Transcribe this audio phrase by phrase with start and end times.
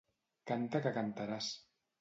[0.51, 1.55] Canta que cantaràs.